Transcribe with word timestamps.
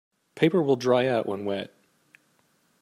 Paper 0.33 0.63
will 0.63 0.77
dry 0.77 1.05
out 1.05 1.27
when 1.27 1.45
wet. 1.45 1.69